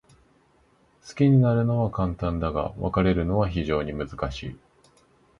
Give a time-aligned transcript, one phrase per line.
[1.07, 4.57] 好きになるのは簡単だが、別れるのは非常に難しい。